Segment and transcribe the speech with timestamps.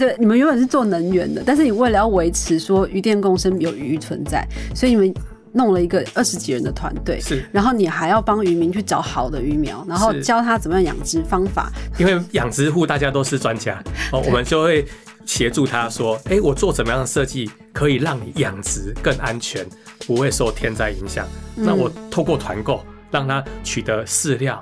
[0.00, 5.14] 对，你们原本是做能源的，但是你为了要维持说鱼电共生有鱼存在，所以你们
[5.52, 11.70] 弄了一个二十几人的团队，是，然后你还要帮渔民去找好的鱼苗，然后教他怎么样养殖方法。
[11.98, 14.86] 因为养殖户大家都是专家哦， 我们就会
[15.26, 19.66] 协助他说，哎、我做怎么样的设计可以让你养殖更安全，
[20.06, 21.26] 不会受天灾影响。
[21.54, 24.60] 那我透过团购，让他取得饲料。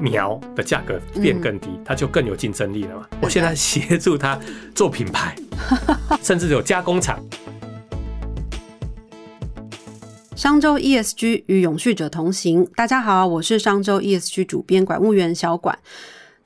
[0.00, 3.06] 苗的价格变更低，它就更有竞争力了嘛。
[3.20, 4.38] 我现在协助他
[4.74, 5.34] 做品牌，
[6.22, 7.18] 甚至有加工厂。
[10.34, 12.68] 商周 ESG 与永续者同行。
[12.76, 15.78] 大家好，我是商周 ESG 主编管务员小管。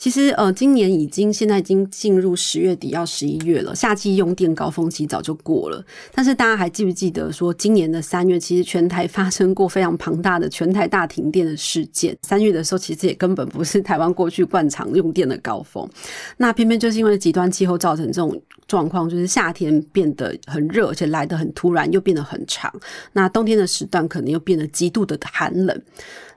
[0.00, 5.84] 其实，呃，今年已经现在已经进入十月底，要十一月了，夏季用电高峰期早就过了。
[6.14, 12.16] 但是大家还记不记得说，今年的三月其实全台发生过非常庞大的全台大停电的事件。
[12.22, 15.86] 三月的时候，其实也根本不是台湾过去惯常用电的高峰。
[16.38, 22.72] 那偏偏就是因为极端气候造成这种状况，就是夏天变得很热，而且来得很突然，又变得很长。
[23.14, 25.82] 那冬天的时段可能又变得极度的寒冷。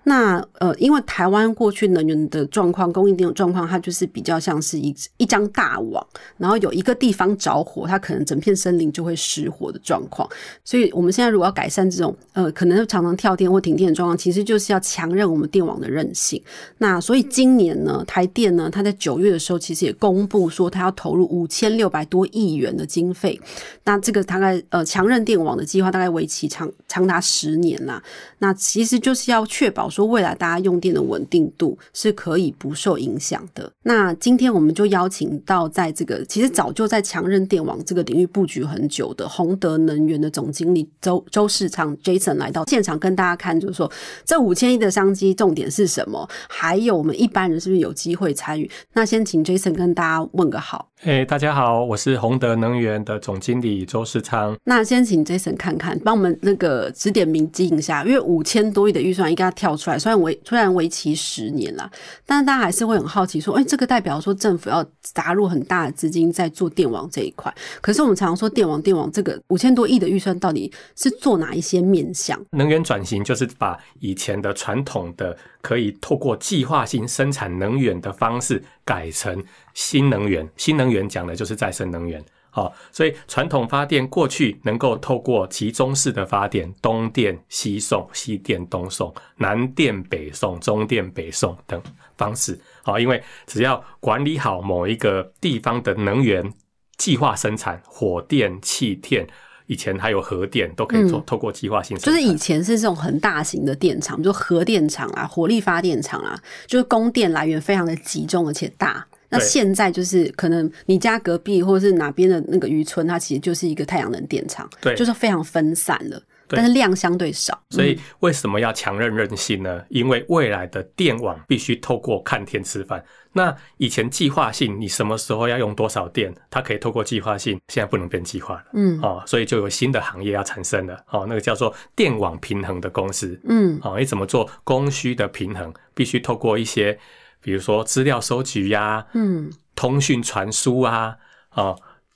[0.05, 6.05] 那呃，因为台湾过去能源的状况、供应链的状况，它就是比较像是一一张大网，
[6.37, 10.27] 然后有一个地方着火，它可能整片森林就会失火的状况。
[10.65, 16.43] 所以，我们现在如果要改善这种呃，可能常常跳电或停电的状况，其实就是要强韧我们电网的韧性。
[16.79, 23.39] 那所以今年呢，台电呢，它在九月的时候其实也公布说，它要投入五千六百多亿元的经费。
[23.83, 28.01] 那这个大概呃强韧电网的计划大概为期长长达十年啦。
[28.39, 33.71] 那其实就是要确保说未来大家用电的稳定度是可以不受影响的。
[33.83, 43.91] 那今天我们就邀请到在这个其实早就在强韧电网这个领域布局很久的宏德能源的总经理周周世昌 Jason 来到现场跟大家看，就是说
[44.25, 48.69] 这五千亿的商机重点是什么，还有我们一般人是不是有机会参与？
[48.93, 50.89] 那先请 Jason 跟大家问个好。
[51.05, 54.57] 哎、大家好，我是宏德能源的总经理周世昌。
[54.63, 61.91] 那先请 Jason 看看，帮我们那个指点迷津一下，因为五千多亿的预算应该要跳出来，虽然为虽然为期十年啦，
[62.25, 67.53] 但是大家还是会很好奇说，哎、这个代表说政府要砸入很大的资金在做电网这一块。
[67.81, 72.39] 可是我们常常说电网电网这个五千多亿的预算到底是做哪一些面向？
[72.51, 80.47] 能源转型就是把以前的传统的可以透过计划性生产能源的方式改成新能源。
[80.57, 82.23] 新能源讲的就是再生能源。
[82.55, 91.81] 好、所以传统发电过去能够透过集中式的发电，东电西送、西电东送、南电北送、中电北送等
[92.15, 92.59] 方式。
[92.83, 96.53] 好、因为只要管理好某一个地方的能源
[96.97, 99.27] 计划生产，火电、气电，
[99.65, 102.13] 以前还有核电都可以做，嗯透过计划性生产。
[102.13, 109.07] 就是以前是这种很大型的电厂，就核电厂啊、火力发电厂啊，就是供电来源非常的集中而且大。
[109.33, 117.59] 那对现在就是可能你家隔壁或者是哪边的那个渔村，它其实就是一个太阳能电厂，对就是非常分散了，对但是量相对少。
[117.71, 119.83] 所以为什么要强韧韧性呢？
[119.89, 123.03] 因为未来的电网必须透过看天吃饭。
[123.35, 128.63] 那以前计划性，你什么时候要用多少电，它可以透过计划性，现在不能变计划了。
[128.73, 131.03] 嗯哦，所以就有新的行业要产生了。
[131.09, 133.39] 哦，那个叫做电网平衡的公司。
[133.45, 135.73] 嗯哦，你怎么做供需的平衡？
[135.95, 136.95] 必须透过一些，
[137.43, 141.17] 比如说资料收集呀、嗯通讯传输啊，
[141.55, 141.75] 哦，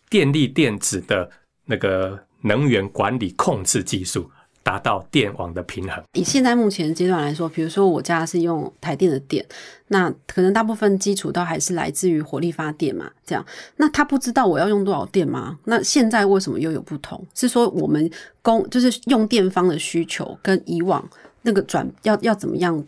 [0.10, 1.30] 电力电子的
[1.66, 4.30] 那个能源管理控制技术，
[4.62, 6.02] 达到电网的平衡。
[6.14, 9.44] 以现在目前的阶段来说，比如说我家是用台电的电，
[9.88, 13.44] 那可能大部分基础都还是来自于火力发电嘛，这样，
[13.78, 15.58] 那他不知道我要用多少电吗？
[15.66, 17.26] 那现在为什么又有不同？
[17.34, 18.10] 是说我们
[18.44, 21.04] 供就是用电方的需求跟以往
[21.42, 22.82] 那个转要要怎么样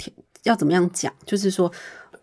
[0.43, 1.11] 要怎么样讲？
[1.25, 1.69] 就是说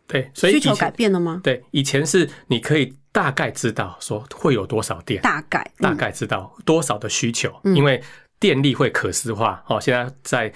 [0.06, 1.41] 对，所以以需求改前变了吗？
[1.43, 8.03] 对以前是你可以大概知道说会有多少电，大概大嗯概知道多少的需求，因为
[8.39, 9.65] 电力会可视化。
[9.69, 10.53] 哦，现在在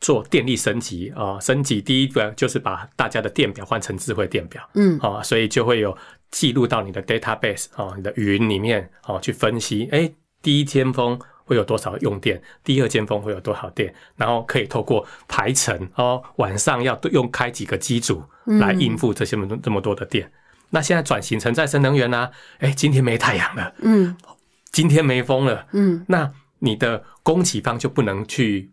[0.00, 5.96] 做电力升级啊、哦，升级第一个就是把大家的电表换成智慧电表，嗯哦，所以就会有
[6.30, 10.12] 记录到你的 database 哦，你的云里面哦，去分析，哎，
[10.42, 20.30] 第一尖峰会有多少用电，第二尖峰会有多少电，然后可以透过排程哦，晚上要用开几个机组来应付这些么这么多的电。
[20.70, 24.14] 那现在转型成再生能源啦、哎，今天没太阳了，嗯
[24.72, 28.70] 今天没风了，嗯那你的供给方就不能去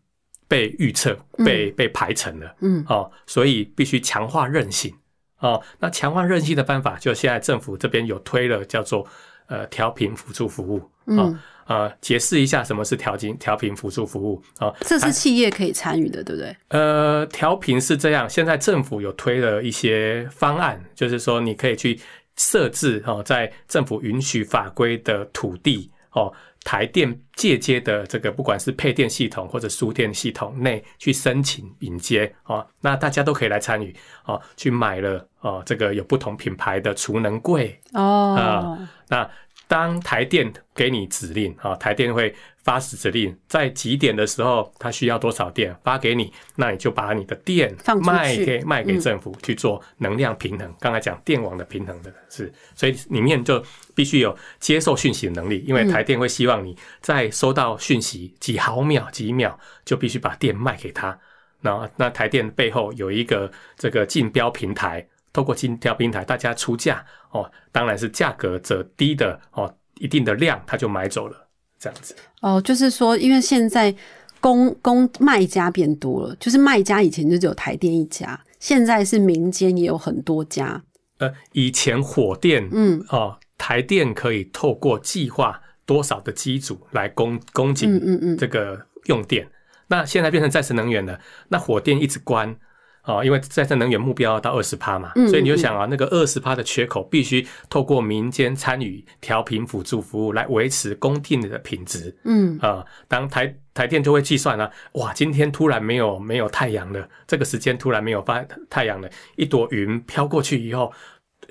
[0.48, 2.56] 被预测、被被排程了。
[2.62, 4.94] 嗯哦，所以必须强化韧性
[5.40, 5.62] 哦。
[5.80, 9.08] 那强化韧性的办法，就现在政府这边有推了，叫做
[9.48, 10.80] 呃调频辅助服务
[11.12, 14.74] 啊嗯，呃，解释一下什么是调频调频辅助服务啊。
[14.82, 16.56] 这是企业可以参与的，对不对？
[16.70, 22.00] 呃，调频是这样，现在政府有推了一些方案，就是说你可以去
[22.36, 26.32] 设置哦，在政府允许法规的土地哦，
[26.64, 33.96] 台电借接的这个不管是配电系统或者输电系统内去申请引接哦，那大家都可以来参与
[34.26, 39.30] 哦，去买了哦，这个有不同品牌的储能柜哦啊，那。
[39.74, 42.32] 当台电给你指令啊，台电会
[42.64, 50.72] 发指令，在几点的时候，它需要多少电发给你，那你就把你的电卖给卖给政府去做能量平衡。
[50.80, 53.64] 刚才讲电网的平衡的是，所以里面就
[53.96, 61.18] 必须有接受讯息的能力，因为台电会希望你在收到讯息几毫秒几秒就必须把电卖给他。
[61.62, 65.04] 那那台电背后有一个这个竞标平台。
[65.34, 71.48] 透过金条平台，大家出价哦，当然是价格则低的哦，一定的量他就买走了，
[71.80, 73.94] 这样子哦，就是说，因为现在
[74.40, 80.84] 公公卖家变多了，就是卖家以前就只有台电一家，现在是民间也有很多家。
[81.18, 89.48] 呃，以前火电，嗯哦，台电可以透过计划多少的机组来供供给，嗯嗯嗯，这个用电，
[89.88, 92.56] 那现在变成再生能源了，那火电一直关。
[93.06, 102.16] 哦，因为再生能源目标到二十趴嘛，所以你就想啊，那个二十趴的缺口必须透过民间参与调频辅助服务来维持供电的品质。
[102.24, 110.94] 嗯啊，当台台电就会计算了，哇，今天突然没有没有太阳了，这个时间突然没有发太阳了，一朵云飘过去以后，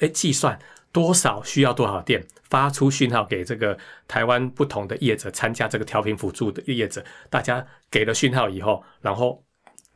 [0.00, 0.58] 哎，计算
[0.90, 3.76] 多少需要多少电，发出讯号给这个
[4.08, 9.44] 台湾不同的业者参加这个调频辅助的业者，大家给了讯号以后，然后。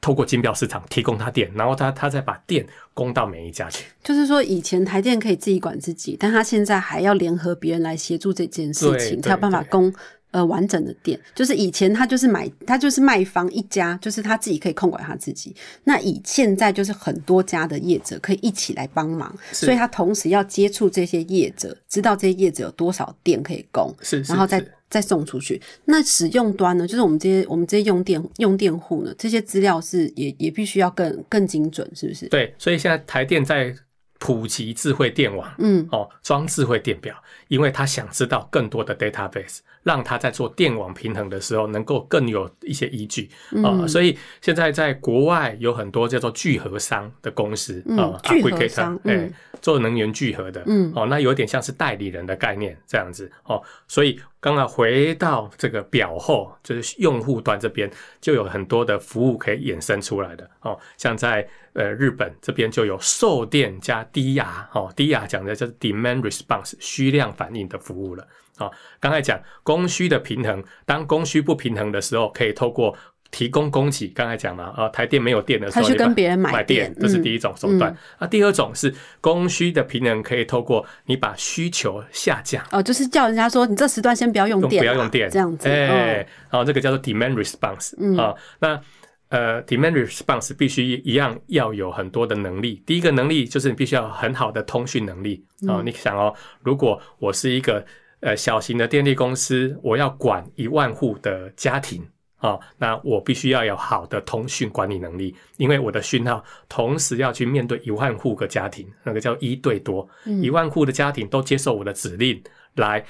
[0.00, 2.64] 透过金标市场提供他电，然后他他再把电
[2.94, 3.84] 供到每一家去。
[4.04, 9.92] 就是说，以前台电可以自己管自己，但他现在还要联合别人来协助这件事情，才有办法供
[10.30, 11.18] 呃完整的电。
[11.34, 15.52] 就是以前他就是买，他就是卖方一家，就是他自己可以控管他自己。
[15.82, 24.64] 那以现在就是很多家的业者可以一起来帮忙，所以他同时要接触这些业者，知道这些业者有多少电可以供，是，然后再。
[24.88, 26.86] 再送出去，那使用端呢？
[26.86, 32.28] 就是我们这些我们这些用电用电户呢，这些资料是也也必须要更更精准，是不是？
[32.28, 33.74] 对，所以现在台电在
[34.18, 37.14] 普及智慧电网，嗯，哦，装智慧电表，
[37.48, 39.58] 因为他想知道更多的 database。
[39.86, 43.30] 让他在做电网平衡的时候，能够更有一些依据
[43.62, 43.86] 啊。
[43.86, 49.30] 所以现在在国外有很多叫做聚合商的公司啊，聚合商，哎，
[49.62, 53.62] 做能源聚合的，嗯，哦，那有点像是代理人的概念这样子哦。
[53.86, 57.88] 所以刚刚回到这个表后，就是用户端这边
[58.20, 60.76] 就有很多的服务可以衍生出来的哦。
[60.96, 68.26] 像在呃日本这边就有售电加低压哦，低压讲的就是 demand response 需量反应的服务了。
[68.56, 68.70] 啊，
[69.00, 72.96] 刚才讲供需的平衡，当供需不平衡的时候，可以透过
[73.30, 74.08] 提供供给。
[74.08, 77.94] 刚才讲了啊，台电没有电的时候，他去跟别人买电，这是第一种手段。
[78.18, 82.64] 啊，第二种是供需的平衡，可以透过你把需求下降。
[82.70, 85.68] 哦，就是叫人家说你这时段先不要用电，不要用电这样子。
[85.68, 88.34] 哎，然后这个叫做 demand response 啊。
[88.60, 88.80] 那
[89.28, 92.80] 呃，demand response 必须一样要有很多的能力。
[92.86, 95.82] 第一个能力就是你必须要很好的通讯能力啊。
[95.84, 96.32] 你想哦，
[96.62, 97.84] 如果我是一个
[98.26, 102.04] 呃，小型的电力公司，我要管一万户的家庭
[102.38, 110.08] 啊，那我必须要有好的通讯管理能力，因为我的讯号同时要去面对一万户个家庭，那个叫一对多，
[110.42, 112.42] 一万户的家庭都接受我的指令
[112.74, 113.04] 来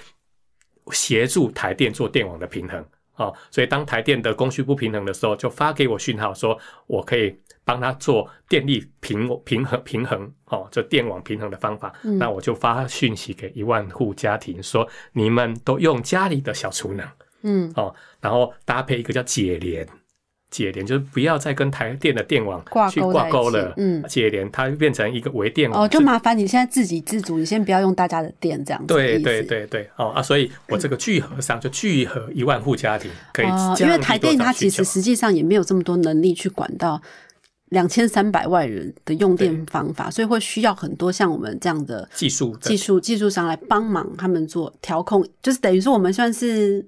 [0.91, 7.35] 协助台电做电网的平衡哦，所以当台电的供需不平衡的时候，就发给我讯号，说我可以。
[7.67, 17.05] 帮他做电力平平衡平衡哦，这电网平衡的方法，那我就发讯息给一万户家庭说，你们都用家里的小储能，
[17.43, 17.73] 嗯。
[17.75, 19.85] 哦，然后搭配一个叫解联，
[20.49, 33.47] 解联就是不要再跟台电的电网去挂钩了，嗯，解联它变成一个微电网，哦，就麻烦你现在自给自足，你先不要用大家的电这样子，对对对对，哦啊，所以我这个聚合上就聚合一万户家庭可以，
[33.81, 37.03] 因为台电它其实实际上也没有这么多能力去管到。
[37.71, 46.87] 两千三百万人的用电方法，所以会需要很多像我们这样的技术技术技术商来帮忙他们做调控，就是等于说我们算是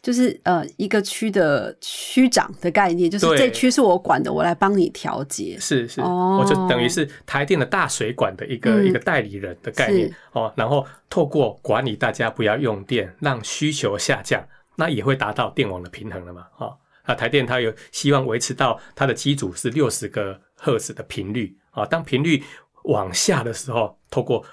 [0.00, 5.56] 就是呃一个区的区长的概念，就是这区是我管的，我来帮你调节。
[5.58, 10.08] 是是，我就等于是台电的大水管的一个一个代理人的概念。
[10.32, 14.40] 哦，然后透过管理大家不要用电，让需求下降，
[14.76, 16.46] 那也会达到电网的平衡了嘛？
[16.52, 16.78] 哈。
[17.08, 21.86] 那，台电它有希望维持到它的机组是六十个赫兹的频率啊。
[21.86, 22.44] 当频率
[22.84, 24.44] 往下的时候，透过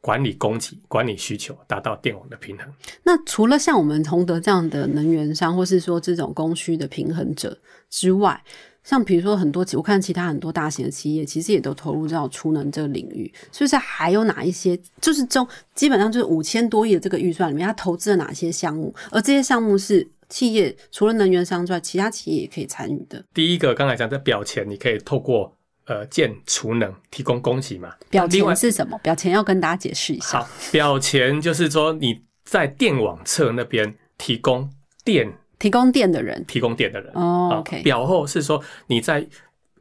[0.00, 2.66] 管理供给、管理需求，达到电网的平衡。
[3.02, 7.58] 那除了像我们崇德这样的能源商，或是说这种供需的平衡者
[7.90, 8.40] 之外，
[8.84, 13.32] 像比如说很多，我看其他很多大型的企业，其实也都投入到储能这个领域。
[13.50, 15.44] 所以是还有哪一些，就是中
[15.74, 18.94] 基本上就是五千多亿的这个预算里面，它投资了哪些项目？
[19.10, 23.24] 而这些项目是企业除了能源商之外，其他企业也可以参与的。
[23.32, 27.94] 第一个刚才讲在表前，你可以透过呃建储能提供供给嘛。
[28.10, 28.98] 表前是什么？
[28.98, 30.40] 表前要跟大家解释一下。
[30.40, 34.68] 好，表前就是说你在电网侧那边提供
[35.04, 37.12] 电提供电的人提供电的人。
[37.14, 39.24] 哦啊，OK，表后是说你在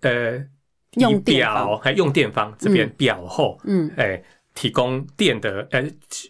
[0.02, 0.40] 呃
[0.98, 4.22] 用表还用电方这边表后，嗯哎、
[4.54, 5.84] 提供电的呃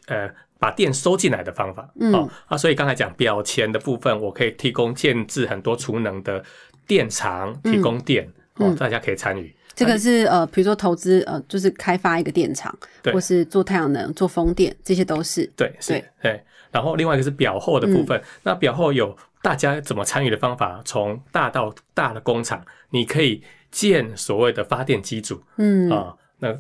[0.08, 0.30] 呃
[0.64, 1.90] 把电收进来的方法。
[2.00, 2.14] 嗯。
[2.14, 6.42] 哦啊，所以刚才讲表前的部分，我可以提供建制很多储能的
[6.88, 8.26] 电厂，提供电。
[8.56, 9.54] 哦嗯，大家可以参与。
[9.76, 12.74] 这个是呃，比如说投资呃，就是开发一个电厂，
[13.12, 15.52] 或是做太阳能、做风电，这些都是。
[15.58, 16.42] 对，是对，
[16.72, 25.42] 然后另外一个是表后的部分，那表后有大家怎么参与的方法，从大到大的工厂，你可以建所谓的发电机组。
[25.58, 25.90] 嗯。
[25.90, 26.56] 啊、那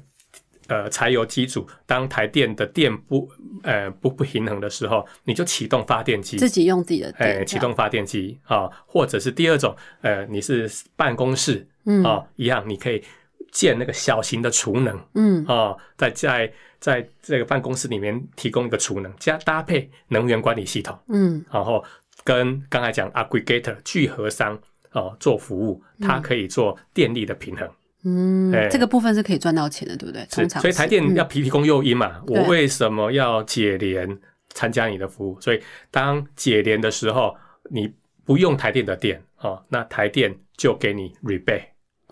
[0.67, 3.29] 呃柴油机组，当台电的电不
[3.63, 12.03] 呃不不平衡的时候，你就启动发电机，自己用自己的哎，电，启动发电机啊，或者是第二种，呃，你是办公室嗯。
[12.03, 13.03] 啊，一样，你可以
[13.51, 15.45] 建那个小型的储能嗯。
[15.45, 21.43] 啊，在在在这个办公室里面提供一个储能，加搭配能源管理系统，嗯。
[21.51, 21.83] 然后
[22.23, 24.57] 跟刚才讲 aggregator 聚合商
[24.91, 27.67] 哦做服务，它可以做电力的平衡。
[27.67, 27.71] 嗯
[28.53, 30.25] 哎，这个部分是可以赚到钱的，对不对？
[30.29, 31.15] 通是，常所以台电嗯。
[31.15, 34.19] 要提供诱因嘛，我为什么要解联
[34.49, 35.39] 参加你的服务？
[35.39, 37.35] 所以当解联的时候，
[37.71, 37.93] 你
[38.25, 41.63] 不用台电的电哦，那台电就给你 rebate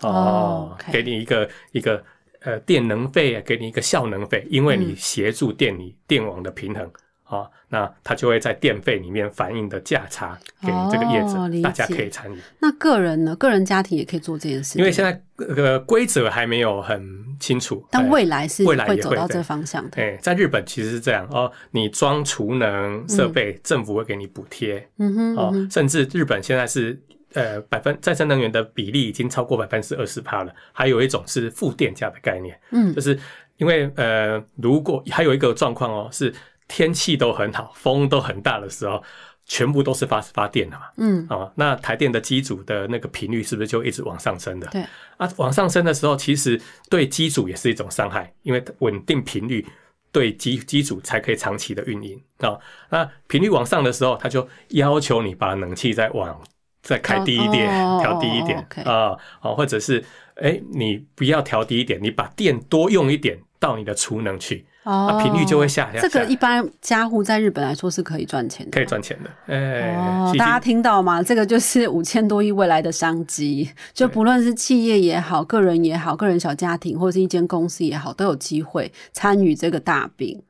[0.01, 2.03] 哦给你一个一个
[2.39, 4.95] 呃电能费，给你一个效能费，因为你嗯。
[4.95, 6.89] 协助电力电网的平衡。
[7.31, 12.37] 哦，那它就会在电费里面反映的价差给这个业者，哦大家可以参与。
[12.59, 13.33] 那个人呢？
[13.37, 17.01] 个人家庭也可以做这件事，因为现在，在呃规则还没有很
[17.39, 20.01] 清楚，但哎未来是未来会走到这方向的。
[20.01, 26.99] 哎，在日本其实是这样哦，你装储能设备，政府会给你补贴嗯哼，哦甚至日本现在是
[27.33, 30.53] 呃百分再生能源的比例已经超过百分之二十帕了。
[30.73, 33.17] 还有一种是负电价的概念，嗯就是
[33.57, 36.33] 因为呃，如果还有一个状况哦，是
[36.73, 39.03] 天气都很好，风都很大的时候，
[39.45, 40.83] 全部都是发发电的嘛。
[40.95, 44.67] 嗯，啊，那台电的机组的那个频率是不是就一直往上升的？
[44.67, 44.81] 对，
[45.17, 46.59] 啊，往上升的时候，其实
[46.89, 49.67] 对机组也是一种伤害，因为稳定频率
[50.13, 52.61] 对机机组才可以长期的运营啊、哦。
[52.89, 56.41] 那频率往上的时候，它就要求你把冷气再往
[56.81, 60.01] 再开低一点，哦调低一点啊，哦，或者是
[60.35, 66.01] 哎，你不要调低一点，你把电多用一点到你的储能去，哦啊，频率就会下降。
[66.01, 71.21] 这个一般家户在日本来说是可以赚钱的，可以赚钱的，哎、哦，大家经听到吗？
[71.21, 80.41] 这个就是五千多亿未来的商机，就不论是企业也好，个人也好，个人小家庭或者是一间公司也好，都有机会参与这个大饼。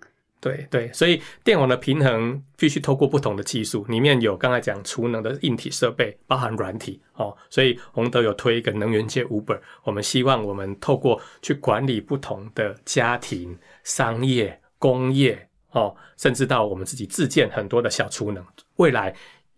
[0.42, 7.38] 对对，所以电网的平衡必须透过不同的技术，里面有刚才讲储能的硬体设备，包含软体哦。
[7.48, 18.44] 所以洪德有推一个能源界 Uber，我们希望我们透过去管理不同的家庭、商业、工业哦，甚至到我们自己自建很多的小储能，
[18.78, 19.14] 未来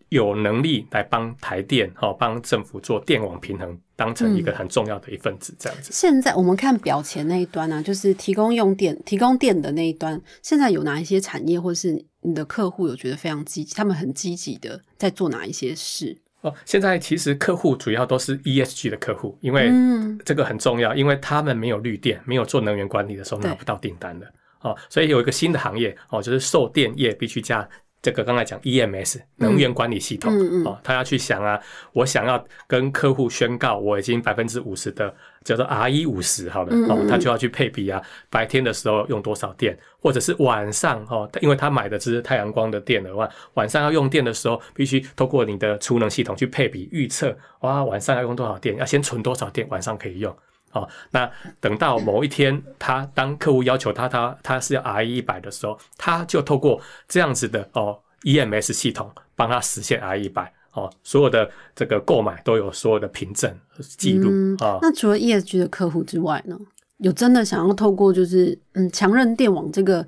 [0.09, 5.91] 有能力来帮台电哦，帮政府做电网平衡，当成一个很重要的一份子，这样子。
[5.93, 16.17] 现在我们看表前那一端呢、啊，就是提供用电、提供电的那一端，现在有哪一些产业或是你的客户有觉得非常积极，他们很积极的在做哪一些事？
[16.41, 24.25] 哦，现在其实客户主要都是 ESG 的客户，因为嗯这个很重要，因为他们没有绿电，没有做能源管理的时候拿不到订单的
[24.59, 27.67] 哦，所以有一个新的行业哦，就是售电业必须加
[28.03, 31.57] 这个刚才讲 EMS 能源管理系统、嗯嗯哦，他要去想啊，
[31.93, 35.11] 我想要跟客户宣告我已经百分之五十的
[35.45, 50.35] 叫做 RE 五十好了哦他就要去配比啊，白天的时候用多少电，或者是晚上哦，因为他买的只是太阳光的电的话，晚上要用电的时候，必须透过你的储能系统去配比预测，哇，晚上要用多少电，要先存多少电，晚上可以用。
[50.73, 63.55] 哦，那等到某一天，他当客户要求他他他是要 RE 一百的时候，他就透过这样子的哦 EMS 系统帮他实现 RE 一百哦，所有的这个购买都有所有的凭证
[63.97, 66.57] 记录嗯啊、哦那除了 ESG 的客户之外呢，
[66.97, 70.05] 有真的想要透过就是嗯强韧电网这个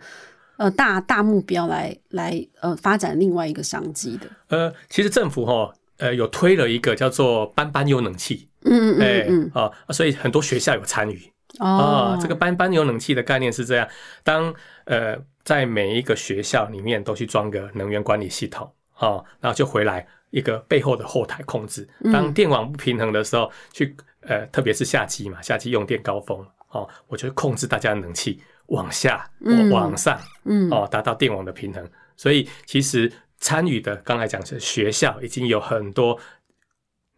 [0.57, 4.27] 呃大大目标来来呃发展另外一个商机的？
[4.47, 11.31] 呃，其实政府哈、哦、呃有推了一个叫做班班有冷气，嗯嗯哎嗯嗯，啊、所以很多学校有参与。
[11.59, 13.87] 哦啊，，这个班班有冷气的概念是这样：
[14.23, 14.53] 当
[14.85, 21.87] 呃在每一个学校里面都去装个能源管理系统，哦，然后就回来一个背后的后台控制。
[21.99, 31.87] 嗯当电网不平衡的时候，去呃，特别是夏季嘛，夏季用电高峰哦，我就控制大家的冷气往下、嗯往上嗯哦，达到电网的平衡。
[32.17, 36.19] 所以其实参与的，刚才讲是学校已经有很多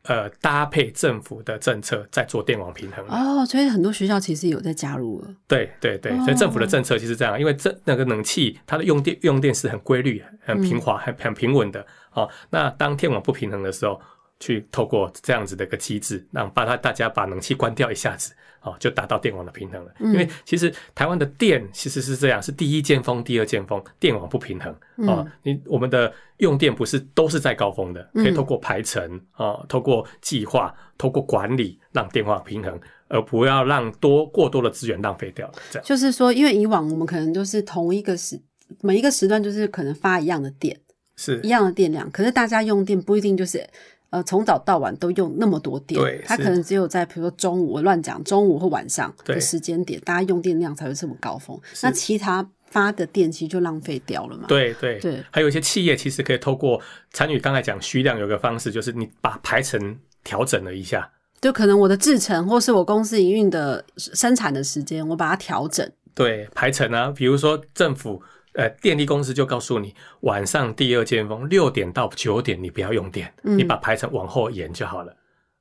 [0.07, 3.05] 呃搭配政府的政策在做电网平衡。
[3.07, 5.27] 哦，所以很多学校其实有在加入了。
[5.47, 11.85] 对对对，哦所以政府的政策其实这样，因为这那个冷气它的用电用电是很规律、很平滑、很很平稳的。
[12.13, 14.01] 哦，那当天网不平衡的时候，
[14.39, 19.91] 去透过这样子的一个机制，让把它大家把冷气关掉一下子，哦，就达到电网的平衡了。
[19.99, 24.75] 因为其实台湾的电其实是这样，是第一尖峰、第二尖峰，电网不平衡。
[25.07, 35.51] 哦，你我们的用电不是都是在高峰的，可以透过排程哦，透过计划、透过管理，让电网平衡，而不要让多过多的资源浪费掉。
[35.71, 38.39] 这样就是说，因为以往我们可能都是同一个时
[38.81, 40.79] 每一个时段就是可能发一样的电，
[41.15, 43.67] 是一样的电量，可是大家用电不一定就是。
[44.09, 51.59] 呃，从早到晚都用那么多电，对它可能只有在比如说中午，我乱讲，中午或晚上的对时间点，大家用电量才会这么高峰。
[51.83, 54.45] 那其他发的电其实就浪费掉了嘛。
[54.47, 61.11] 对对对还有一些企业其实可以透过参与，刚才讲虚量有个方式，就是你把排程调整了一下，
[61.41, 65.89] 就可能我的制程或是我公司营运的生产的时间，我把它调整。
[66.13, 68.21] 对排程啊，比如说政府
[68.57, 75.15] 呃电力公司就告诉你，晚上第二尖峰六点到九点你不要用电，嗯你把排程往后延就好了。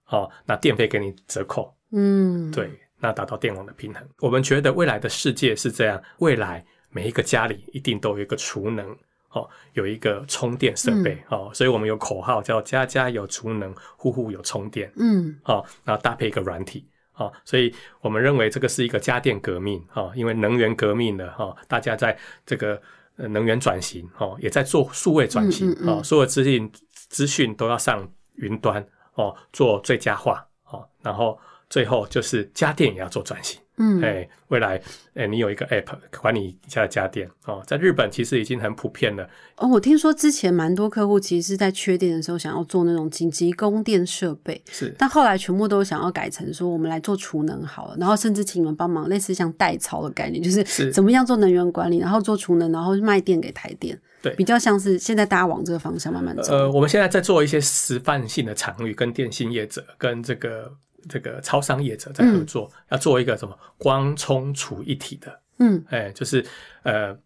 [0.09, 4.03] 哦，那电费给你折扣，嗯，对，那达到电网的平衡。
[4.21, 8.97] 我们觉得未来的世界是这样，未来每一个家里一定都有一个储能。
[9.31, 14.91] 哦，有一个充电设备、嗯哦，所以我们有口号叫“家家有储能，户户有充电”。
[14.97, 16.88] 嗯哦，然后搭配一个软体。
[17.16, 22.80] 哦，所以我们认为这个是一个家电革命啊，因为能源革命了哈、哦，大家在这个
[23.16, 25.88] 呃能源转型哦，也在做数位转型嗯嗯嗯。
[25.88, 33.61] 哦，所有资讯资讯都要上云端哦，做最佳化哦，然后最后就是家电也要做转型。
[33.78, 34.80] 嗯，哎，未来
[35.12, 39.29] 哎，你有一个 app 管理一下的家电哦，在日本其实已经很普遍了。
[39.59, 54.00] 哦，我听说之前蛮多客户其实是在缺电的时候想要做那种紧急供电设备，是但后来全部都想要改成说我们来做储能好了，然后甚至请你们帮忙，类似像代操的概念，就是是怎么样做能源管理，然后做储能，然后卖电给台电。
[54.22, 56.55] 对比较像是现在大家往这个方向慢慢走。
[56.55, 60.72] 呃，我们现在在做一些示范性的场域，跟电信业者、跟这个
[61.09, 65.85] 这个超商业者在合作，要做一个什么光充储一体的，嗯。
[65.88, 66.45] 哎，就是
[66.83, 67.16] 呃，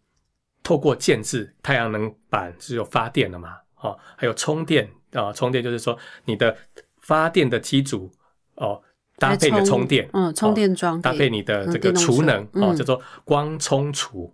[0.63, 6.55] 透过建制太阳能板只有发电了嘛，哦，还有充电啊、充电就是说你的
[7.01, 8.11] 发电的机组
[8.55, 8.81] 哦，
[9.17, 12.75] 搭配你的充电，嗯，充电桩哦搭配你的这个储能哦，嗯。
[12.75, 14.33] 叫做光充储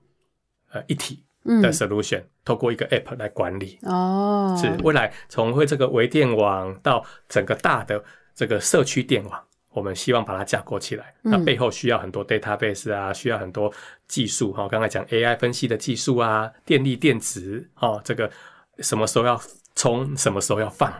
[0.72, 1.62] 呃一体嗯。
[1.62, 3.80] 的 solution，、透过一个 app 来管理。
[3.84, 8.04] 哦，是未来从会这个微电网到整个大的
[8.38, 11.12] 这个社区电网，我们希望把它架构起来。
[11.24, 13.74] 嗯那背后需要很多 database 啊，需要很多
[14.08, 14.68] 技术哈。
[14.68, 18.30] 刚才讲 AI 分析的技术啊，电力电池哦，这个
[18.78, 19.42] 什么时候要
[19.76, 20.94] 充，什么时候要放，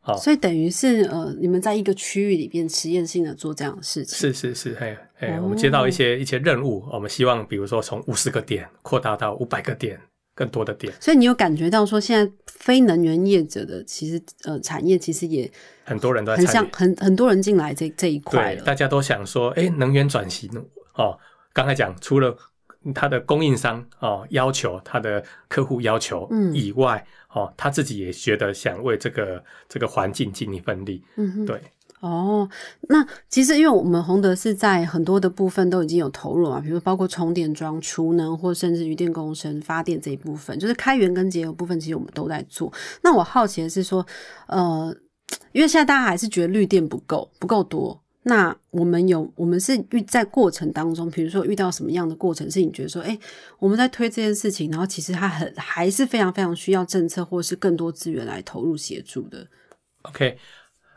[0.00, 4.18] 好所以等于是呃，你们在一个区域里边实验性的做这样的事情。
[4.18, 10.00] 是是是，嘿，嘿，哦我们接到一些一些任务，我们希望比如说从五十个点扩大到五百个点，
[10.36, 15.50] 更多的点，所以你有感觉到说，现在非能源业者的其实呃产业其实也
[15.82, 16.46] 很多人都在很。
[16.46, 18.54] 像很很多人进来这这一块。
[18.56, 20.50] 大家都想说，哎，能源转型
[20.94, 21.18] 哦，
[21.54, 22.36] 刚才讲除了
[22.94, 31.02] 他的供应商哦要求，他的客户要求嗯以外，哦，他自己也觉得想为这个这个环境尽一份力。
[31.16, 31.46] 嗯哼。
[31.46, 31.60] 对，
[32.06, 32.48] 哦，
[32.88, 42.72] 那其实因为我们宏德是在很多的部分都已经有投入嘛，比如包括充电桩、储能或甚至于电共生、发电这一部分，就是开源跟节油部分，其实我们都在做。
[43.02, 44.06] 那我好奇的是说，
[44.46, 44.94] 呃，
[45.52, 48.00] 因为现在大家还是觉得绿电不够，不够多。
[48.28, 53.16] 那我们有，我们是遇在过程当中，比如说遇到什么样的过程，是你觉得说，哎、
[53.60, 59.46] 我们在推这件事情，然后其实它很还是非常非常需要政策或是更多资源来投入协助的。
[60.02, 60.36] OK，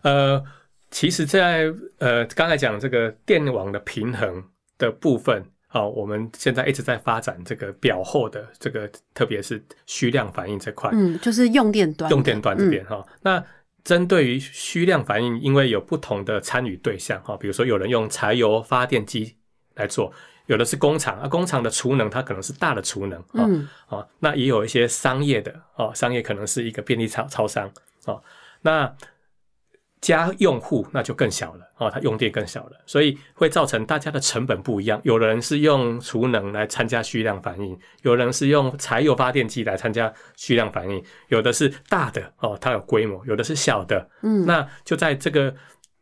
[0.01, 0.43] 呃，
[0.91, 4.43] 其实在，呃刚才讲这个电网的平衡
[4.77, 10.89] 的部分，好、我们现在一直在发展这个表后的这个，特别是虚量反应这块。
[10.93, 13.43] 嗯，就是用电端，用电端这边哈、那
[13.83, 19.35] 针对于虚量反应，因为有不同的参与对象哈，比如说有人用柴油发电机
[19.75, 20.11] 来做，
[20.47, 23.69] 有的是工厂啊，工厂的储能它可能是大的储能啊，嗯。
[23.87, 27.71] 哦，那也有一些商业的哦，商业可能是一个便利超超商
[28.05, 28.21] 哦，
[28.61, 28.91] 那
[30.01, 34.99] 家用户那就更小了哦，它用电更小了，所以会造成大家的成本不一样。
[35.03, 44.09] 有人是用储能来参加虚量反应，有人是用柴油发电机来参加虚量反应，有的是大的哦，它有规模，有的是小的。
[44.21, 45.53] 嗯，那就在这个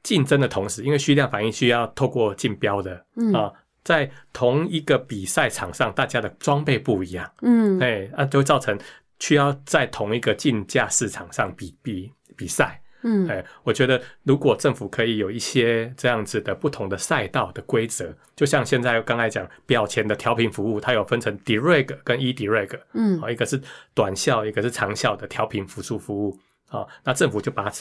[0.04, 3.52] 竞争的同时，因为虚量反应需要透过竞标的啊，
[3.84, 7.28] 在同一个比赛场上，大家的装备不一样。
[7.42, 8.78] 嗯，哎，啊，就会造成
[9.20, 12.80] 需要在同一个竞价市场上比比比赛。
[13.08, 23.62] 嗯，哎，我觉得如果政府可以有一些这样子的不同的赛道的规则，就像现在刚才讲表前的调频服务，它有分成 direct 跟 e direct，嗯，啊，一个是
[23.94, 27.72] 短效，一个是长效的调频辅助服务，啊，那政府就把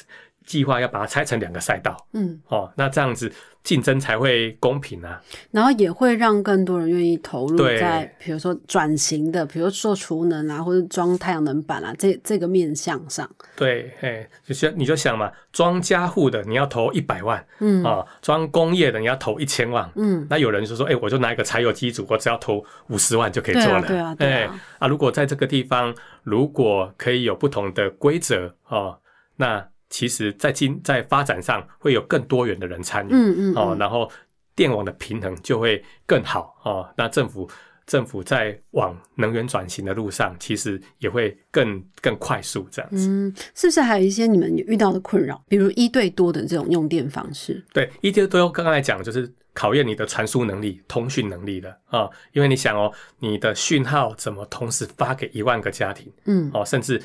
[0.44, 3.32] 计划要把它拆成两个赛道，嗯，哦，那这样子。
[3.66, 13.28] 竞争才会公平啊，然后也会让更多人愿意投入在，比如说转型的，比如做储能啊，或者装太阳能板啊，这这个面向上。
[13.56, 17.82] 对，哎，就是你就想嘛，装家户的你要投一百万，嗯。
[17.82, 28.96] 啊，装工业的你要投一千万，嗯，那有人就说，哎，我就拿一个柴油机组，我只要投五十万就可以做了，对啊，对啊，啊，如果在这个地方，如果可以有不同的规则哦，
[29.34, 29.66] 那。
[29.88, 34.10] 其实，在经在发展上会有更多元的人参与，嗯嗯，哦，然后
[34.54, 36.88] 电网的平衡就会更好哦。
[36.96, 37.48] 那政府
[37.86, 43.08] 政府在往能源转型的路上，其实也会更更快速这样子。
[43.08, 47.64] 嗯，是不是还有一些你们遇到的困扰，比如一对多的这种用电方式？
[47.72, 49.32] 对，一对多刚刚才讲就是。
[49.56, 56.12] 考验你的传输能力、通讯能力的啊，因为你想哦，你的讯号怎么同时发给一万个家庭？
[56.26, 57.02] 嗯，哦，甚至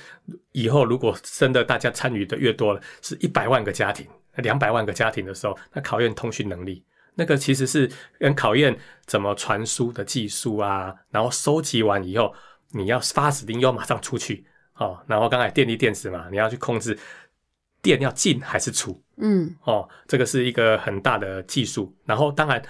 [0.51, 6.83] 以后如果真的大家参与的越多了，是一百万个家庭、两百万个家庭的时候，那考验通讯能力，
[7.15, 10.93] 那个其实是跟考验怎么传输的技术啊。
[11.09, 12.33] 然后收集完以后，
[12.71, 14.99] 你要发指令，要马上出去哦。
[15.07, 16.99] 然后刚才电力电子嘛，你要去控制
[17.81, 19.01] 电要进还是出。
[19.21, 22.61] 嗯，哦，这个是一个很大的技术，然后当然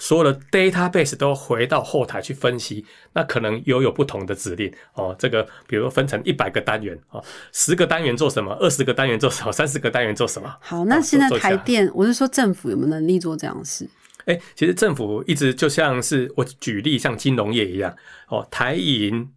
[0.00, 5.14] 所有的 database 都回到后台去分析，那可能又有不同的指令哦。
[5.18, 10.56] 这个比如分成一百个单元哦，十个单元做什么，二十个单元做什么，三十个单元做什么。
[10.60, 13.88] 好，那现在台电，我是说政府有没有能力做这样的事？
[14.26, 17.96] 哎，其实政府一直就像是我举例，像金融业一样
[18.28, 19.28] 哦，台银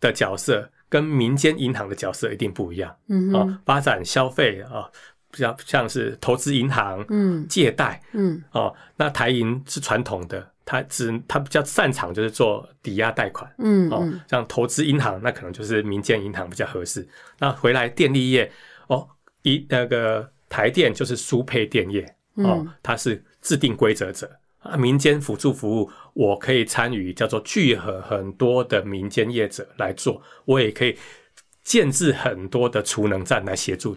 [0.00, 2.94] 的角色跟民间银行的角色一定不一样。
[3.08, 4.90] 嗯，哦，发展消费啊。
[5.34, 17.06] 比较像是投资银行，嗯，借贷，嗯，哦，那台银是传统的，它只它比较擅长就是做抵押贷款，嗯，哦，像投资银行，那可能就是民间银行比较合适。
[17.40, 18.48] 那回来电力业，
[18.86, 19.08] 哦，
[19.42, 30.96] 一那个台电就是输配电业，哦，它是制定规则者啊，民间辅助服务我可以参与，叫做聚合很多的民间业者来做，我也可以
[31.64, 33.96] 建制很多的储能站来协助。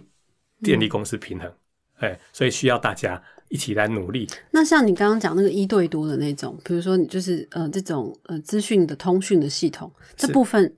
[0.62, 1.52] 电力公司平衡，
[1.96, 4.28] 哎，所以需要大家一起来努力。
[4.50, 10.74] 那像你刚刚讲那个一对多的那种，比如说你就是呃这种呃资讯的通讯的系统，这部分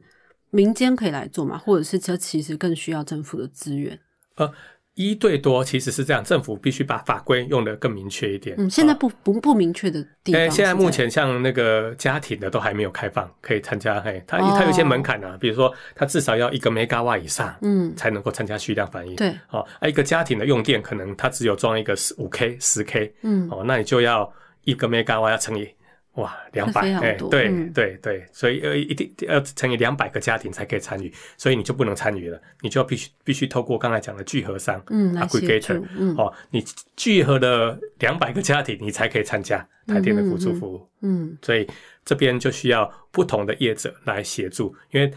[0.51, 1.59] 民间可以来做嘛？
[1.59, 3.99] 或者是这其实更需要政府的资源？
[4.37, 4.53] 呃。
[5.01, 8.55] 一对多其实是这样，政府必须把法规用的更明确一点。
[8.59, 10.51] 嗯，现在不不不明确的地方。
[10.51, 13.99] 现在目前像那个家庭的都还没有开放，可以参加。
[13.99, 19.17] 嘿，它它有一些门槛啊，比如说它至少要一个 mega 瓦以上，嗯，才能够参加虚量反应。
[19.17, 24.31] 对，哦，啊，一个家庭的用电可能它只有装一个十五 k 十 k，嗯，哦，那你就要
[24.65, 25.67] 一个 mega 瓦要乘以。
[26.15, 36.65] 哇，两百哎，对对对，所以呃一定要乘以两百个家庭才可以参与，所以你就不能参与了，你就要必须必须透过刚才讲的聚合商，嗯，aggregator，嗯，哦，你
[36.97, 41.65] 聚合了两百个家庭，你才可以参加台电的辅助服务，嗯，所以
[42.05, 45.11] 这边就需要不同的业者来协助，因为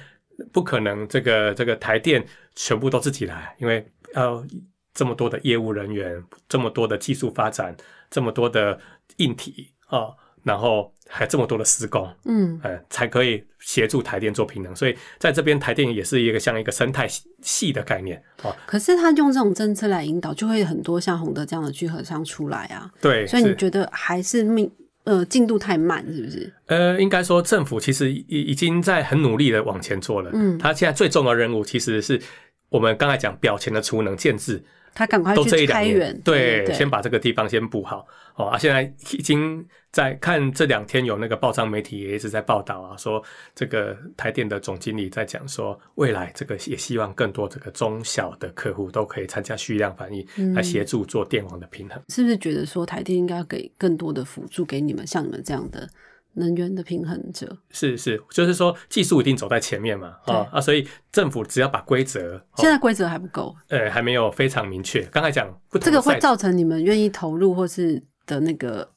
[0.52, 2.24] 不可能这个这个台电
[2.56, 4.46] 全部都自己来，因为呃
[4.94, 7.76] 这么多的业务人员，这么多的技术发展，
[8.12, 8.80] 这么多的
[9.18, 10.10] 硬体啊。
[10.44, 17.08] 然后还这么多的施工，嗯，呃，才可以协助台电做平衡，所以在这边台电也是一个像一个生态
[17.42, 18.54] 系的概念哦。
[18.66, 22.92] 可是他用这种政策来引导，就会很多像洪德这样的聚合商出来啊。
[23.00, 24.70] 对，所以你觉得还是命
[25.06, 26.54] 呃进度太慢，是不是？
[26.66, 30.30] 呃，应该说政府其实已已经在很努力的往前做了。
[30.34, 32.22] 嗯，他现在最重要的任务其实是
[32.70, 34.64] 我们刚才讲表前的储能建制。
[34.94, 38.46] 他赶快去开源，对，先把这个地方先补好哦。
[38.48, 43.22] 啊，现在已经在看这两天有那个报章媒体也一直在报道啊，说
[43.56, 52.02] 这个台电的总经理在讲说，未来这个也希望更多这个中小的客户都可以参加蓄量反应，来协助做电网的平衡。
[52.10, 55.90] 是不是觉得说台电应该给更多的辅助给你们，像你们这样的
[56.34, 57.58] 能源的平衡者。
[57.72, 65.02] 是是，就是说技术一定走在前面嘛，啊啊，所以政府只要把规则，哦现在规则还不够，呃还没有非常明确。
[65.12, 68.90] 刚才讲不这个会造成你们愿意投入或是的那个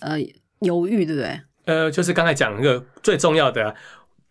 [0.00, 0.18] 呃
[0.60, 1.40] 犹豫，对不对？
[1.66, 3.74] 呃，就是刚才讲那个最重要的，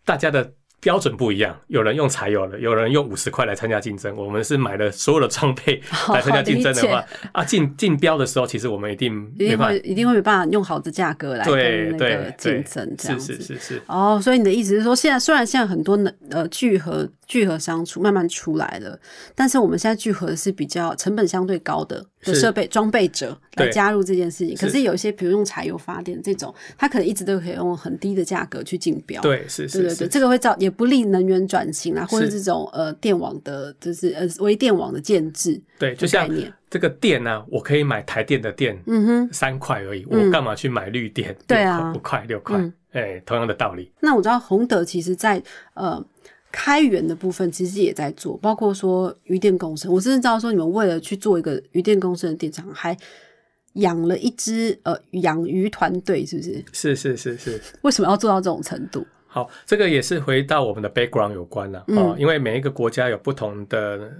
[0.06, 4.16] 大家的标准不一样，有人用柴油的，有人用五十块来参加竞争。
[4.16, 5.82] 我们是买了所有的装备
[6.14, 9.74] 来参加竞争的话，啊，竞竞标的时候，其实我们一定一定没办法。
[9.74, 13.44] 会一定会没办法用好的价格来对跟那个对对竞争，这样是子。
[13.44, 19.00] 是是是，哦，所以你的意思是说，现在虽然现在很多能呃聚合聚合商出慢慢出来了，
[19.34, 24.56] 但是我们现在聚合的是比较成本相对高的的是设备装备者来加入这件事情。
[24.56, 29.22] 可是是有一些比如用柴油发电这种，它可能一直都可以用很低的价格去竞标。
[29.22, 36.30] 对是是对对对，是，这个会造也不利能源转型啊，或者是这种呃电网的，就是呃微电网的建制对，就像。
[36.70, 41.36] 这个电呢、我可以买台电的电，嗯哼，三块而已，嗯我干嘛去买绿电？
[41.46, 43.92] 对啊五块六块嗯，哎，同样的道理。
[44.00, 45.40] 那我知道宏德其实在
[45.76, 46.04] 呃
[46.54, 49.92] 开源的部分其实也在做，包括说鱼电共生。
[49.92, 52.96] 我甚至知道说你们为了去做一个鱼电共生的电厂，还
[53.74, 56.64] 养了一支呃养鱼团队，是不是？
[56.72, 59.04] 是是是是，为什么要做到这种程度？
[59.26, 64.14] 好，这个也是回到我们的 background 有关了、嗯哦，因为每一个国家有不同的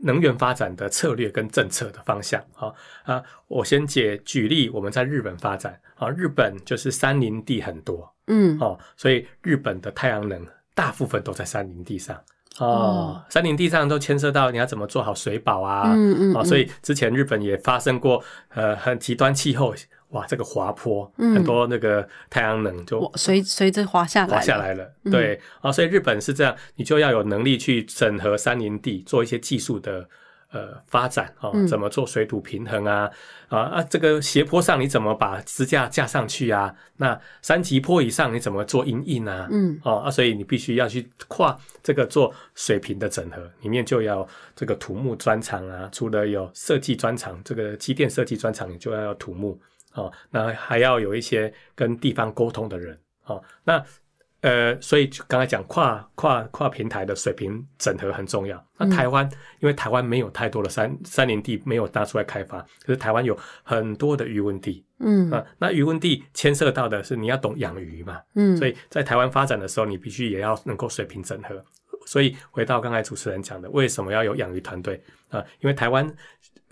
[0.00, 2.72] 能源发展的策略跟政策的方向啊
[3.02, 12.16] 啊，我先解举例，我们在日本发展啊，日本就是山林地很多嗯哦，所以日本的太阳能大部分都在山林地上。
[12.58, 12.66] 哦。
[12.66, 18.22] 哦，山林地上都牵涉到你要怎么做好水保啊，嗯嗯哦，所以之前日本也发生过
[18.54, 19.74] 呃很极端气候，
[20.08, 21.34] 哇，这个滑坡，嗯。
[21.34, 24.92] 很多那个太阳能就随随着滑下来，滑下，来了。
[25.04, 25.12] 嗯。
[25.12, 30.08] 对啊、所以日本是这样，你就要有能力去整合山林地，做一些技术的
[30.50, 33.10] 呃发展哦，嗯怎么做水土平衡啊
[33.48, 36.74] 啊啊，这个斜坡上你怎么把支架架上去啊？
[36.96, 39.48] 那三级坡以上你怎么做阴印啊？
[39.50, 49.60] 嗯哦啊，所以你必须要去跨这个做水平的整合，里面就要这个土木专长啊，除了有设计专长，这个机电设计专长，你就要有土木
[49.94, 53.84] 哦，那还要有一些跟地方沟通的人哦，那。
[54.42, 58.62] 呃，所以刚才讲跨跨跨平台的水平整合很重要。
[58.78, 59.28] 那台湾、
[59.60, 65.44] 因为台湾没有太多的山山林地没有拿出来开发，可是台湾有很多的渔温地嗯啊。
[65.58, 71.62] 那渔温地牵涉到的是你要懂养鱼嘛，嗯，所以在台湾发展的时候，你必须也要能够水平整合。
[72.06, 75.44] 所以回到刚才主持人讲的，为什么要有养鱼团队啊？
[75.60, 76.10] 因为台湾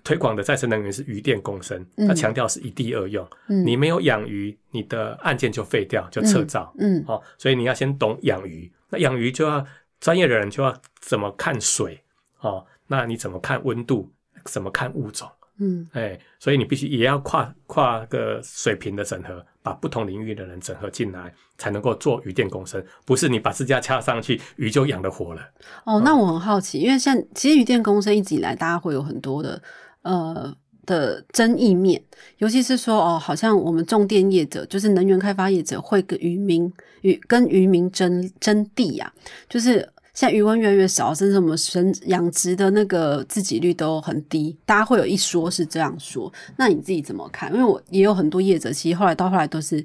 [0.08, 3.28] 推广的再生能源是渔电共生，嗯它强调是一地二用。
[3.48, 6.72] 嗯你没有养鱼，你的案件就废掉，就撤照。
[6.78, 8.72] 嗯哦，所以你要先懂养鱼。
[8.88, 9.62] 那养鱼就要
[10.00, 12.02] 专业的人就要怎么看水
[12.40, 14.10] 哦，那你怎么看温度，
[14.46, 15.28] 怎么看物种？
[15.60, 22.82] 嗯哎，所以你必须也要跨跨个水平的整合，把不同领域的人整合进来，才能够做鱼电共生。
[23.04, 25.42] 不是你把支架掐上去，鱼就养得活了。
[25.84, 29.60] 哦，那我很好奇，因为像其实渔电共生一直以来，大家会有很多的
[30.02, 30.54] 呃
[30.86, 32.02] 的争议面，
[32.38, 39.12] 尤其是说哦，好像我们重电业者，就是能源开发业者，会跟渔民与跟渔民争争地啊，
[39.48, 47.52] 就是现在渔温越来越少，甚至我们生养殖的那个自给率都很低，大家会有一说是这样说，那你自己怎么看？
[47.52, 49.84] 因为我也有很多业者，其实后来到后来都是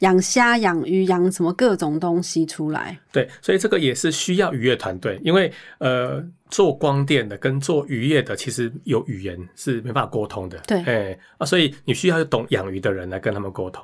[0.00, 10.58] 养虾、养鱼、养什么各种东西出来，对，所以这个也是需要渔业团队，因为呃，做光电的跟做渔业的，其实有语言是没办法沟通的。
[10.66, 13.82] 对哎啊，所以你需要懂养鱼的人来跟他们沟通。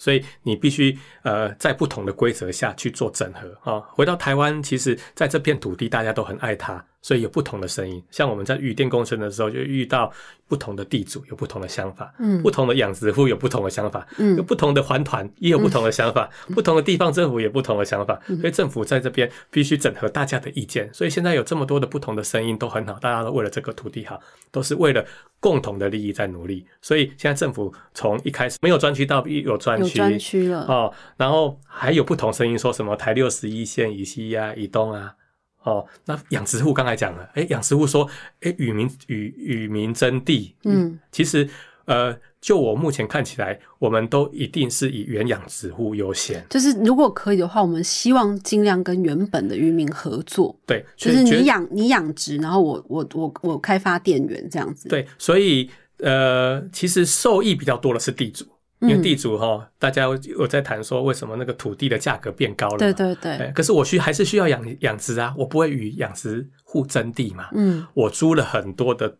[0.00, 8.02] 所以你必须呃在不同的规则下去做整合啊、回到台湾，其实在这片土地大家都很爱它，所以有不同的声音。
[8.10, 10.12] 像我们在渔电工程的时候，就遇到
[10.46, 20.92] 不同的地主有不同的想法，嗯不同的养殖户有不同的想法，嗯有不同的环团也有不同的想法，不同的地方政府也不同的想法，嗯所以政府在这边必须整合大家的意见。
[20.92, 25.02] 所以现在有这么多的不同的声音都很好，大家都为了这个土地好，都是为了
[25.40, 26.66] 共同的利益在努力。
[26.82, 30.66] 所以现在政府从一开始没有专区到有专有区，专区了。
[30.68, 35.14] 哦，然后还有不同声音说什么台六十一线以西呀、以东啊。
[35.62, 38.08] 哦，那养殖户刚才讲了，哎，养殖户说，
[38.40, 41.48] 哎，与民与与民争地，嗯，其实
[41.84, 55.68] 呃，就我目前看起来，我们都一定是以原养殖户优先，就是如果可以的话，我们希望尽量跟原本的渔民合作，对，就是你养你养殖，然后我我我我开发电源这样子。，对，所以
[55.98, 58.46] 呃，其实受益比较多的是地主，
[58.80, 59.02] 因为嗯。
[59.02, 67.86] 地主哈、大家有在谈说为什么那个土地的价格变高了，对对对，哎可是我需还是需要养养殖啊，我不会与养殖户争地嘛，嗯。
[67.94, 69.18] 我租了很多的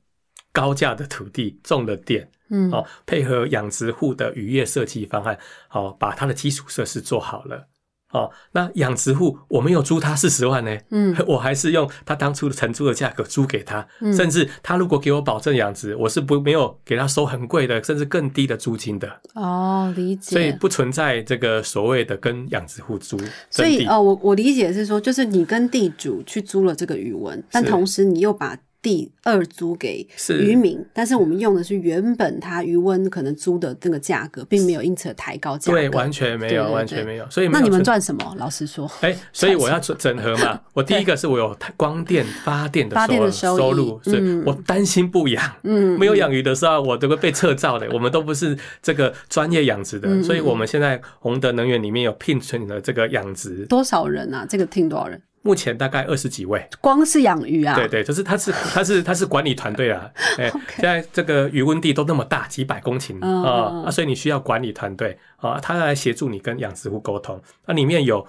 [0.53, 5.39] 高价的土地种了电，嗯，哦，配合养殖户的渔业设计方案，
[5.71, 7.67] 哦，把它的基础设施做好了。
[8.11, 20.31] 哦，那养殖户我没有租他四十万呢，嗯， 我还是用他当初的承租的价格租给他，嗯甚至他如果给我保证养殖，我是不没有给他收很贵的，甚至更低的租金的，哦，理解。
[20.31, 23.19] 所以不存在这个所谓的跟养殖户租。
[23.51, 30.07] 所以哦，我我理解是说，就是你跟地主去租了这个鱼文，但同时你又把地二租给
[30.41, 35.79] 渔民，但是我们用的是原本他渔温可能租的这个价格，并没有因此抬高价格。
[35.79, 37.29] 对，完全没有，完全没有。
[37.29, 38.35] 所以那你们赚什么？
[38.39, 40.61] 老实说，哎，所以我要整整合嘛。
[40.75, 47.89] 我第一个是我有光电发电的发电的收入，所以嗯我担心不养，嗯，没有养鱼的时候，我都会被撤照的。
[47.93, 54.47] 我们都不是这个专业养殖的，嗯所以我们现在宏德能源里面有聘请的这个养殖，多少人啊？
[54.49, 55.21] 这个聘多少人？
[55.49, 56.63] 目前大概二十几位。
[56.79, 57.75] 光是养鱼啊？
[57.75, 60.11] 对对，就是他是他是他是管理团队啊。
[60.37, 67.41] 哎，现在这个渔温地都那么大，几百公顷啊嗯啊，所以你需要管理团队啊，他来协助你跟养殖户沟通。
[67.65, 68.27] 那里面有。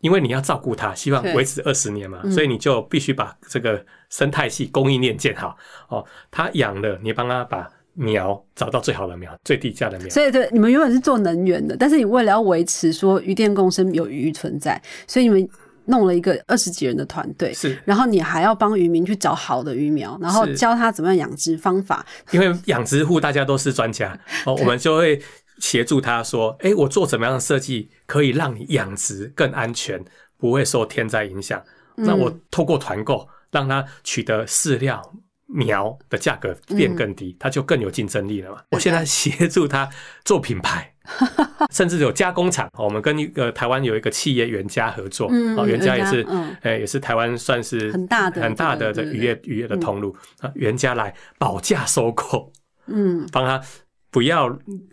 [0.00, 5.54] 因为你要照顾它，希望维持二十年嘛，嗯所以你就必须把这个生态系供应链建好
[5.88, 6.02] 哦。
[6.30, 10.08] 他养了，你帮他把苗找到最好的苗，最低价的苗。
[10.08, 15.46] 所以对，你们原本是做能源的，但是你为了要维持说鱼电共生有鱼存在，所以你们
[15.86, 22.04] 弄了一个二十几人的团队，是然后你还要帮渔民去找好的鱼苗，然后教他怎么样养殖方法。
[22.32, 25.20] 因为养殖户大家都是专家 哦，我们就会
[25.58, 30.02] 协助他说：“哎，我做怎么样的设计可以让你养殖更安全，
[30.38, 31.62] 不会受天灾影响？
[31.96, 35.02] 那我透过团购让他取得饲料。”
[35.52, 38.62] 苗的价格变更低，它就更有竞争力了嘛。
[38.70, 39.88] 我现在协助他
[40.24, 40.94] 做品牌，
[41.72, 42.70] 甚至有加工厂。
[42.74, 52.52] 我们跟一个台湾有一个企业原家合作，嗯哦，原家也是原家嗯，呃，也是台湾算是很大的很大的这渔业渔业的通路啊，原家来保价收购，
[52.86, 53.60] 嗯，帮他
[54.10, 54.46] 不要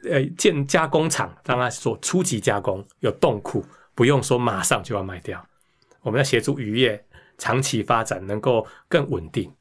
[0.09, 5.45] 呃建加工厂，让他做初级加工，有冻库，不用说马上就要卖掉。
[6.01, 7.03] 我们要协助渔业
[7.37, 9.51] 长期发展，能够更稳定，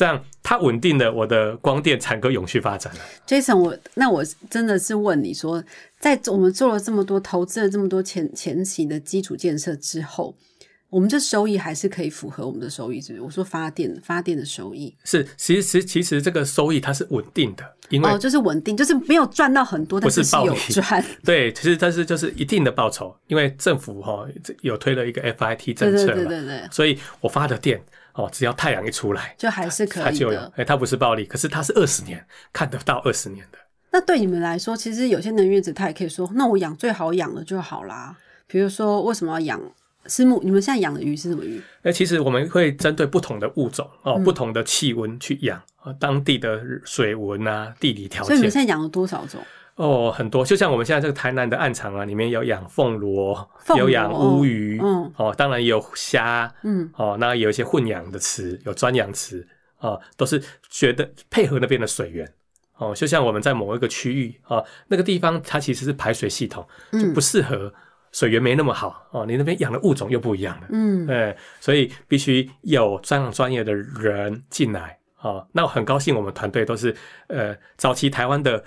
[0.00, 3.00] 这样它稳定了，我的光电产科永续发展了。
[3.26, 5.62] Jason，我那我真的是问你说，
[5.98, 10.34] 在我们做了这么多、投资了这么多前前期的基础建设之后，
[10.88, 13.20] 我们这收益还是可以符合我们的收益，是不是？
[13.20, 21.04] 我说发电发电的收益是，其实其实这个收益它是稳定的，因为哦，就是稳定，就是没有赚到很多，但是有赚。
[21.22, 24.26] 对，其实但是就是一定的报酬，因为政府哈、
[24.62, 27.78] 有推了一个 FIT 政策嘛，对对对，所以我发的电
[28.20, 33.58] 哦，只要太阳一出来，就还是可以它就有，它不是暴力，可是它是二十年看得到二十年的。
[33.92, 38.16] 那对你们来说，其实有些能源者他也可以说，那我养最好养的就好啦。
[38.46, 39.60] 比如说，为什么要养
[40.06, 40.40] 是木？
[40.42, 41.60] 你们现在养的鱼是什么鱼？
[41.82, 49.40] 那其实我们会针对不同的物种哦，嗯不同的气温去养啊，当地的水文啊、地理条件所以你们现在养了多少种？
[49.80, 50.44] 哦，很多。
[50.44, 59.46] 就像我们现在这个台南的暗场啊，里面有养凤螺，有养乌鱼，嗯哦，当然也有虾，嗯，哦，那有一些混养的池，有专养池，
[59.78, 62.30] 哦，都是觉得配合那边的水源。
[62.76, 67.72] 哦，就像我们在某一个区域哦，那个地方它其实是排水系统就嗯不适合，
[68.12, 75.46] 水源没那么好哦，你那边养的物种又不一样了，嗯对，所以必须有专业专业的人进来哦。
[75.52, 76.94] 那我很高兴，我们团队都是
[77.28, 78.62] 呃早期台湾的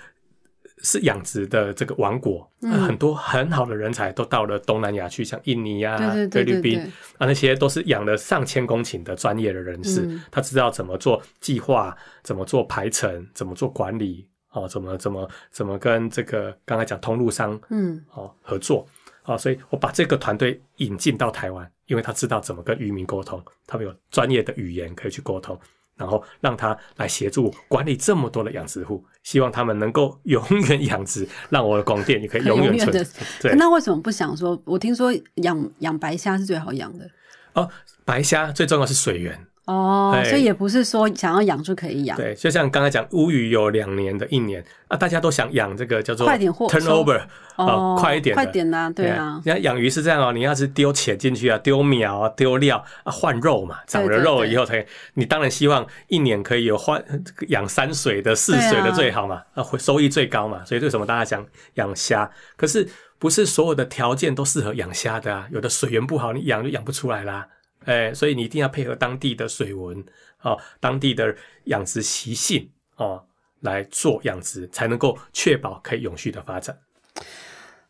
[0.82, 6.80] 是养殖的这个王国，很多很好的人才都到了东南亚去，像印尼呀、对对对对菲律宾，
[7.18, 10.22] 啊，那些都是养了上千公顷的专业的人士，嗯。
[10.30, 18.04] 他知道怎么做计划，怎么做排程，怎么做管理，哦，怎么怎么怎么跟这个刚才讲通路商嗯。
[18.12, 18.86] 哦合作，
[19.24, 25.58] 哦，所以我把这个团队引进到台湾，因为他知道怎么跟渔民沟通，他们有专业的语言可以去沟通。
[25.96, 33.06] 然后让他来协助管理这么多的养殖户，希望他们能够永远养殖，让我的广电也可以永远存。
[33.40, 34.60] 对，那为什么不想说？
[34.64, 37.08] 我听说养养白虾是最好养的
[37.52, 37.68] 哦，
[38.04, 42.16] 白虾最重要是水源，哦，哎所以也不是说想要养就可以养。
[42.16, 47.22] 对，就像刚才讲，乌鱼有两年的一年啊，大家都想养这个叫做快点获 turnover
[47.56, 57.02] 哦啊，快一点，快点呐、对啊，人家养鱼是这样哦，你要是丢钱进去啊，丢苗啊，丢料啊，换肉嘛，长了肉以后才，你当然希望一年可以有换
[57.48, 61.42] 养三水的、四水的最好嘛，啊，回收益最高嘛，所以为什么大家想
[61.74, 62.30] 养虾？
[62.56, 62.86] 可是
[63.18, 67.46] 不是所有的条件都适合养虾的啊，有的水源不好，你养就养不出来啦。
[67.84, 70.04] 哎，所以你一定要配合当地的水文
[70.42, 73.22] 哦，当地的养殖习性哦
[73.60, 76.76] 来做养殖，才能够确保可以永续的发展。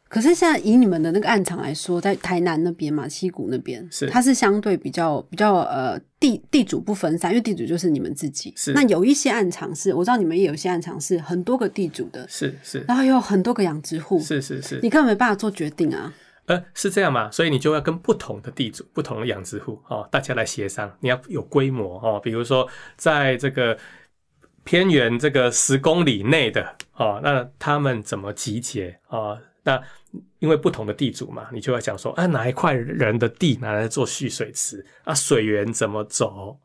[0.06, 8.52] 可是现在以你们的那个暗场来说，在台南那边嘛，溪谷那边是它是相对比较比较呃地地主不分散，因为地主就是你们自己。
[8.56, 16.14] 是那有一些暗场是，我知道你们也有一些暗场是很多个地主的，是是然后有很多个养殖户，是是是，你根本没办法做决定啊。
[16.46, 17.30] 呃，是这样嘛？
[17.30, 20.94] 所以你就要跟不同的地主、不同的养殖户哦，大家来协商。
[21.00, 23.76] 你要有规模哦，比如说在这个
[24.62, 29.38] 偏远这个十公里内的哦，那他们怎么集结哦？
[29.62, 29.82] 那
[30.38, 35.14] 因为不同的地主嘛，你就要讲说，啊，哪一块人的地拿来做蓄水池啊？
[35.14, 36.58] 水源怎么走？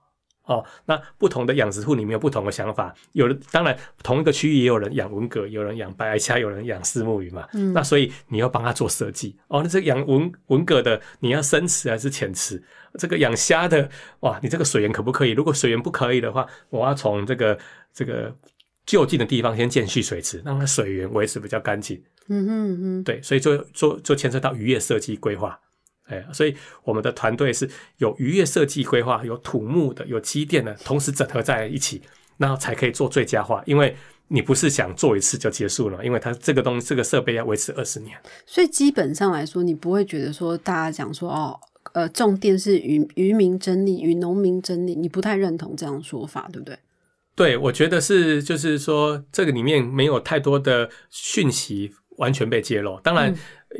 [0.49, 7.47] 哦，那不同的养殖户里面有不同的想法，有的当然同一个区域也有人养文蛤，有人养白虾，有人养丝木鱼嘛。
[7.53, 9.61] 嗯那所以你要帮他做设计哦。
[9.61, 12.61] 那这养文文蛤的，你要深池还是浅池？
[12.97, 13.87] 这个养虾的，
[14.21, 15.31] 哇，你这个水源可不可以？
[15.31, 17.55] 如果水源不可以的话，我要从这个
[17.93, 18.35] 这个
[18.87, 22.01] 就近的地方先建蓄水池，让它水源维持比较干净。
[22.27, 25.59] 嗯哼嗯哼，对，所以就就就牵涉到渔业设计规划。
[26.09, 32.01] 哎，所以我们的团队是有渔业设计规划，有土木的，有机电的，同时整合在一起，
[32.37, 33.63] 然后才可以做最佳化。
[33.65, 33.95] 因为
[34.27, 38.17] 你不是想做一次就结束了，因为它这个东西这个设备要维持二十年。
[38.45, 41.59] 所以基本上来说，你不会觉得说大家讲说哦，
[41.93, 46.77] 呃，重电是与渔民争利，与农民争利，你不太认同这样说法，对不对？
[47.35, 52.99] 对，我觉得是，就是说这个里面没有太多的讯息完全被揭露。
[52.99, 53.33] 当然，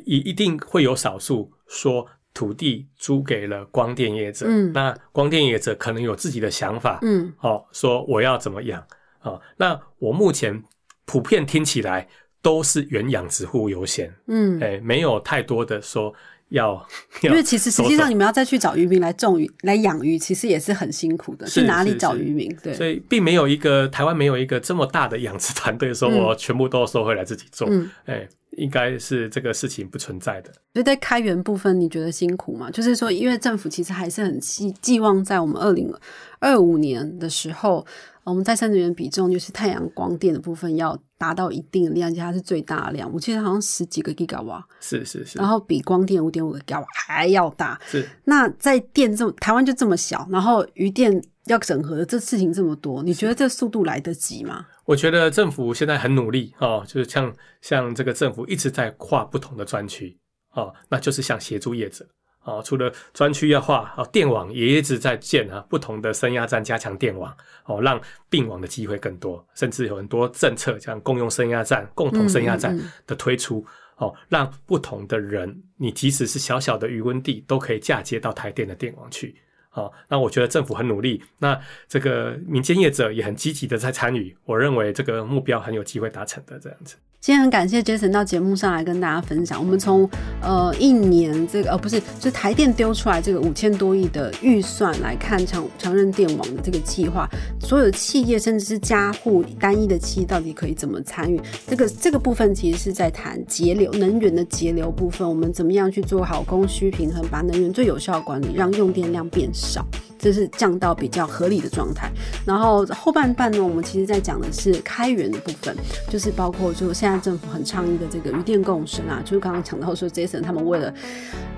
[0.06, 8.80] 一一定会有少数说土地租给了光电业者，嗯那光电业者可能有自己的想法，嗯哦，说我要怎么养
[9.20, 9.42] 啊、哦？
[9.58, 10.64] 那我目前
[11.06, 12.08] 普遍听起来
[12.42, 16.14] 都是原养殖户优先，嗯，哎，没有太多的说
[16.50, 16.88] 要，
[17.22, 18.14] 因为其实实际上你。
[18.14, 21.46] 你们要再去找渔民来种鱼、来养鱼，其实也是很辛苦的。
[21.46, 22.56] 去哪里找渔民？
[22.64, 27.68] 对，所以并没有一个台湾没有一个这么大的养殖团队，说嗯我全部都收回来自己做。
[27.70, 30.52] 嗯哎、应该是这个事情不存在的。
[30.74, 32.70] 所以在开源部分，你觉得辛苦吗？
[32.72, 35.94] 就是说，因为政府其实还是很寄寄望在我们二零
[36.40, 37.86] 二五年的时候，
[38.24, 43.12] 我们再生能源比重就是太阳光电的部分要达到一定的量，而且它是最大量。
[43.12, 47.80] 我记得好像十几个 giga 瓦，是是是然后比光电五点五个 giga 瓦还要大。
[47.88, 54.68] 是，那在电这么台湾就这么小，然后余电要整合的这事情这么多，你觉得这速度来得及吗？
[54.90, 57.32] 我觉得政府现在很努力哦，就是像
[57.62, 60.18] 像这个政府一直在跨不同的专区
[60.54, 62.04] 哦，那就是想协助业者
[62.44, 62.60] 哦。
[62.66, 67.32] 除了专区要划哦，电网也一直在建啊，不同的升压站加强电网
[67.66, 72.76] 哦，让并网的机会更多，甚至有很多政策像共用升压站、共同升压站
[73.06, 73.64] 的推出。
[73.98, 79.36] 哦，让不同的人，你即使是小小的余温地，都可以嫁接到台电的电网去。
[79.74, 86.96] 哦，那我觉得政府很努力，那这个民间业者也很积极的在参与，我认为这个目标很有机会达成的这样子。
[87.22, 89.60] 今天很感谢 Jason 到节目上来跟大家分享。
[89.60, 90.10] 我们从
[90.42, 97.28] 呃一年这个呃不是，就是台电丢出来这个五千多亿的预算来看长长韧电网的这个计划，
[97.60, 101.38] 所有的企业甚至是家户单一的企业到底可以怎么参与？
[101.68, 109.50] 这个这个部分其实是在谈节流能源的节流部分，我们怎么样去做好供需平衡，把能源最有效管理，让用电量变。
[109.60, 109.86] 少
[110.18, 112.12] 这是降到比较合理的状态，
[112.46, 115.74] 然后后半半呢，我们其实在讲的是开源的部分，
[116.10, 120.94] 就是包括就现在政府很倡议的这个渔电共生啊，就是刚刚讲到说，Jason 他们为了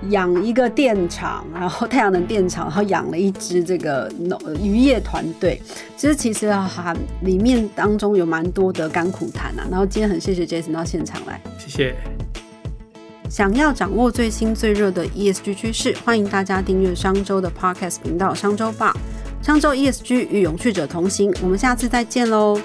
[0.09, 5.59] 养一个电厂，然后太阳能电厂，然后养了一支这个农渔业团队，
[5.97, 11.41] 其实其实啊里面当中有蛮多的甘苦谈啊，然后今天很谢谢 Jason 到现场来。
[11.57, 11.95] 谢谢。
[13.31, 18.93] 想要掌握最新最热的 ESG 趋势，欢迎大家订阅商周的 Podcast 频道商周吧。
[19.41, 22.59] 商周 ESG 与永续者同行，我们下次再见喽。